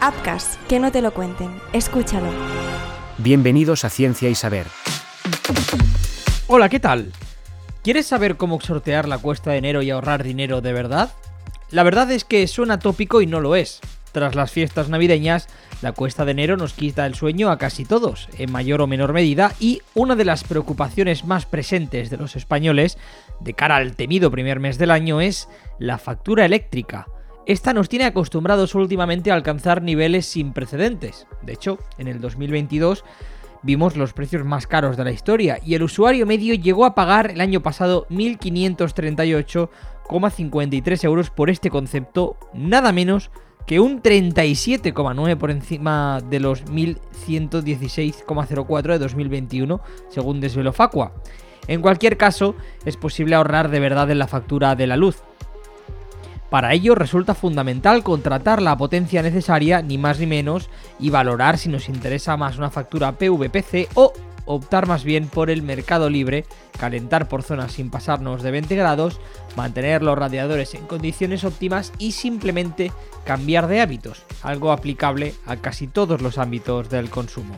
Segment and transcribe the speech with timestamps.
[0.00, 1.50] Apcas, que no te lo cuenten.
[1.72, 2.28] Escúchalo.
[3.18, 4.66] Bienvenidos a Ciencia y Saber.
[6.46, 7.12] Hola, ¿qué tal?
[7.82, 11.10] ¿Quieres saber cómo sortear la cuesta de enero y ahorrar dinero de verdad?
[11.72, 13.80] La verdad es que suena tópico y no lo es.
[14.12, 15.48] Tras las fiestas navideñas,
[15.82, 19.12] la cuesta de enero nos quita el sueño a casi todos, en mayor o menor
[19.12, 22.98] medida, y una de las preocupaciones más presentes de los españoles
[23.40, 25.48] de cara al temido primer mes del año es
[25.80, 27.08] la factura eléctrica.
[27.48, 31.26] Esta nos tiene acostumbrados últimamente a alcanzar niveles sin precedentes.
[31.40, 33.06] De hecho, en el 2022
[33.62, 37.30] vimos los precios más caros de la historia y el usuario medio llegó a pagar
[37.30, 43.30] el año pasado 1.538,53 euros por este concepto, nada menos
[43.66, 51.14] que un 37,9 por encima de los 1.116,04 de 2021, según Desvelo Facua.
[51.66, 55.22] En cualquier caso, es posible ahorrar de verdad en la factura de la luz.
[56.50, 61.68] Para ello resulta fundamental contratar la potencia necesaria, ni más ni menos, y valorar si
[61.68, 64.12] nos interesa más una factura PVPC o
[64.46, 66.46] optar más bien por el mercado libre,
[66.78, 69.20] calentar por zonas sin pasarnos de 20 grados,
[69.56, 72.92] mantener los radiadores en condiciones óptimas y simplemente
[73.24, 77.56] cambiar de hábitos, algo aplicable a casi todos los ámbitos del consumo.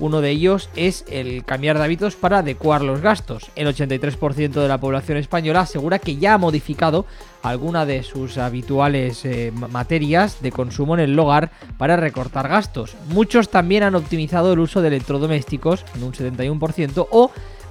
[0.00, 3.50] Uno de ellos es el cambiar de hábitos para adecuar los gastos.
[3.56, 7.04] El 83% de la población española asegura que ya ha modificado
[7.42, 12.94] alguna de sus habituales eh, materias de consumo en el hogar para recortar gastos.
[13.08, 17.30] Muchos también han optimizado el uso de electrodomésticos en un 71% o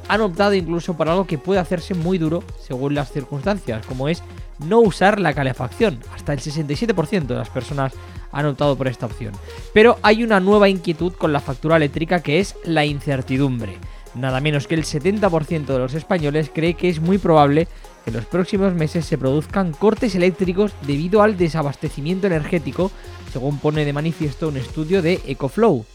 [0.10, 4.24] han optado incluso por algo que puede hacerse muy duro según las circunstancias, como es
[4.60, 6.00] no usar la calefacción.
[6.14, 7.94] Hasta el 67% de las personas
[8.32, 9.34] han optado por esta opción.
[9.74, 13.78] Pero hay una nueva inquietud con la factura eléctrica que es la incertidumbre.
[14.16, 17.68] Nada menos que el 70% de los españoles cree que es muy probable
[18.04, 22.92] que en los próximos meses se produzcan cortes eléctricos debido al desabastecimiento energético,
[23.32, 25.86] según pone de manifiesto un estudio de EcoFlow.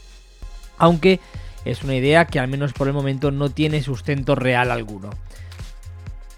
[0.77, 1.19] Aunque
[1.65, 5.09] es una idea que al menos por el momento no tiene sustento real alguno.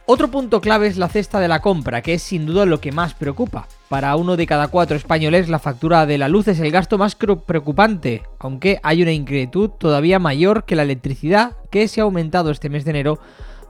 [0.08, 2.92] Otro punto clave es la cesta de la compra, que es sin duda lo que
[2.92, 3.68] más preocupa.
[3.90, 7.16] Para uno de cada cuatro españoles, la factura de la luz es el gasto más
[7.16, 12.70] preocupante, aunque hay una inquietud todavía mayor que la electricidad, que se ha aumentado este
[12.70, 13.20] mes de enero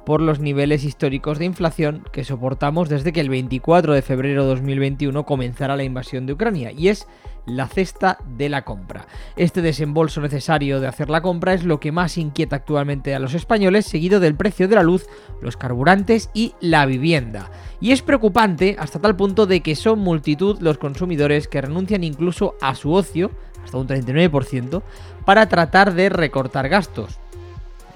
[0.06, 4.50] por los niveles históricos de inflación que soportamos desde que el 24 de febrero de
[4.50, 7.08] 2021 comenzara la invasión de Ucrania, y es
[7.46, 9.08] la cesta de la compra.
[9.36, 13.34] Este desembolso necesario de hacer la compra es lo que más inquieta actualmente a los
[13.34, 15.08] españoles, seguido del precio de la luz,
[15.42, 17.52] los carburantes y la vivienda.
[17.80, 22.56] Y es preocupante hasta tal punto de que son multitud los consumidores que renuncian incluso
[22.62, 23.32] a su ocio,
[23.64, 24.82] hasta un 39%,
[25.26, 27.20] para tratar de recortar gastos.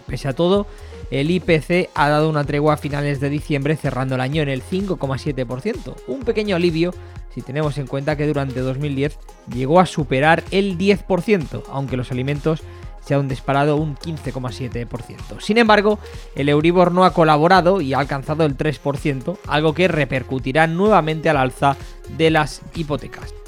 [0.07, 0.65] Pese a todo,
[1.11, 4.63] el IPC ha dado una tregua a finales de diciembre cerrando el año en el
[4.63, 6.93] 5,7%, un pequeño alivio
[7.33, 9.17] si tenemos en cuenta que durante 2010
[9.53, 12.63] llegó a superar el 10%, aunque los alimentos
[13.05, 15.39] se han disparado un 15,7%.
[15.39, 15.99] Sin embargo,
[16.35, 21.37] el Euribor no ha colaborado y ha alcanzado el 3%, algo que repercutirá nuevamente al
[21.37, 21.75] alza
[22.17, 23.38] de las hipotecas.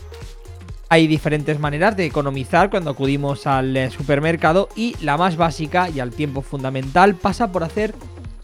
[0.91, 6.01] Hay diferentes maneras de economizar cuando acudimos al eh, supermercado y la más básica y
[6.01, 7.95] al tiempo fundamental pasa por hacer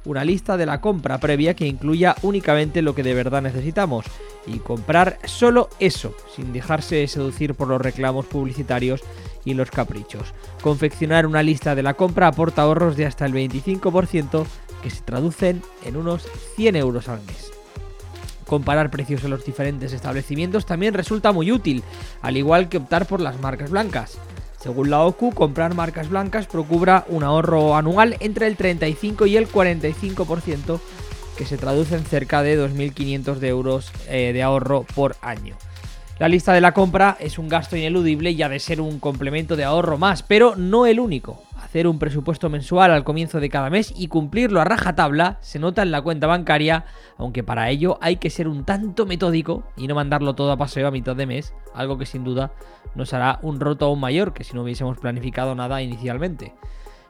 [0.05, 4.05] una lista de la compra previa que incluya únicamente lo que de verdad necesitamos
[4.45, 9.01] y comprar solo eso, sin dejarse seducir por los reclamos publicitarios
[9.43, 10.33] y los caprichos.
[10.61, 14.45] Confeccionar una lista de la compra aporta ahorros de hasta el 25%
[14.81, 16.25] que se traducen en unos
[16.55, 17.46] 100 euros al mes.
[18.47, 21.83] Comparar precios en los diferentes establecimientos también resulta muy útil,
[22.21, 24.17] al igual que optar por las marcas blancas.
[24.59, 29.47] Según la OCU, comprar marcas blancas procura un ahorro anual entre el 35 y el
[29.47, 30.79] 45%,
[31.37, 35.55] que se traduce en cerca de 2.500 de euros eh, de ahorro por año.
[36.17, 39.55] La lista de la compra es un gasto ineludible y ha de ser un complemento
[39.55, 41.46] de ahorro más, pero no el único.
[41.85, 45.91] Un presupuesto mensual al comienzo de cada mes y cumplirlo a rajatabla se nota en
[45.91, 46.85] la cuenta bancaria,
[47.17, 50.87] aunque para ello hay que ser un tanto metódico y no mandarlo todo a paseo
[50.87, 52.51] a mitad de mes, algo que sin duda
[52.95, 56.55] nos hará un roto aún mayor que si no hubiésemos planificado nada inicialmente.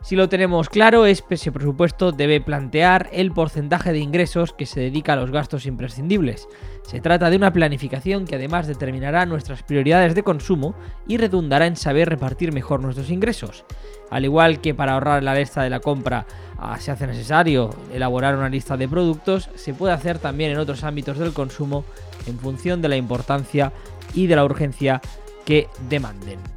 [0.01, 5.13] Si lo tenemos claro, ese presupuesto debe plantear el porcentaje de ingresos que se dedica
[5.13, 6.47] a los gastos imprescindibles.
[6.83, 10.75] Se trata de una planificación que además determinará nuestras prioridades de consumo
[11.07, 13.65] y redundará en saber repartir mejor nuestros ingresos.
[14.09, 16.25] Al igual que para ahorrar la lista de la compra
[16.57, 20.85] ah, se hace necesario elaborar una lista de productos, se puede hacer también en otros
[20.85, 21.83] ámbitos del consumo
[22.27, 23.73] en función de la importancia
[24.13, 25.01] y de la urgencia
[25.43, 26.56] que demanden.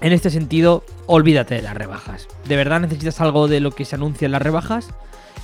[0.00, 2.28] En este sentido, olvídate de las rebajas.
[2.46, 4.90] ¿De verdad necesitas algo de lo que se anuncia en las rebajas?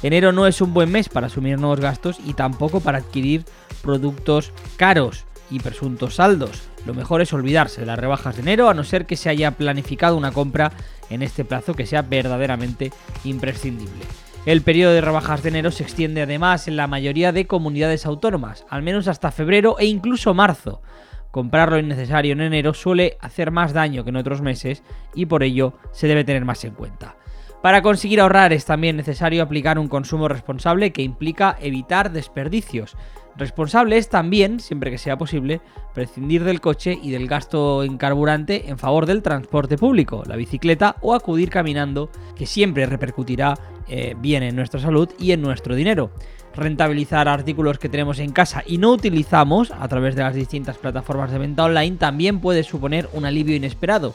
[0.02, 3.44] Enero no es un buen mes para asumir nuevos gastos y tampoco para adquirir
[3.82, 6.62] productos caros y presuntos saldos.
[6.86, 9.50] lo mejor es olvidarse de las rebajas de enero a no ser que se haya
[9.50, 10.72] planificado una compra
[11.10, 12.92] en este plazo que sea verdaderamente
[13.24, 14.04] imprescindible.
[14.46, 18.64] El periodo de rebajas de enero se extiende además en la mayoría de comunidades autónomas,
[18.70, 20.80] al menos hasta febrero e incluso marzo.
[21.30, 24.82] Comprar lo innecesario en enero suele hacer más daño que en otros meses
[25.14, 27.16] y por ello se debe tener más en cuenta.
[27.62, 32.96] Para conseguir ahorrar es también necesario aplicar un consumo responsable que implica evitar desperdicios.
[33.36, 35.60] Responsable es también, siempre que sea posible,
[35.94, 40.96] prescindir del coche y del gasto en carburante en favor del transporte público, la bicicleta
[41.00, 43.54] o acudir caminando, que siempre repercutirá
[43.88, 46.10] eh, bien en nuestra salud y en nuestro dinero.
[46.54, 51.30] Rentabilizar artículos que tenemos en casa y no utilizamos a través de las distintas plataformas
[51.30, 54.14] de venta online también puede suponer un alivio inesperado.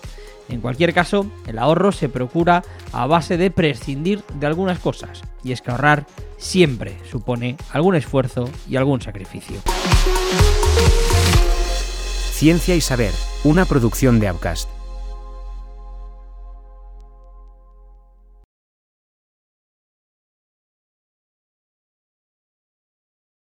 [0.49, 5.53] En cualquier caso, el ahorro se procura a base de prescindir de algunas cosas, y
[5.53, 6.05] es que ahorrar
[6.37, 9.57] siempre supone algún esfuerzo y algún sacrificio.
[12.31, 14.74] Ciencia y Saber, una producción de Outcast.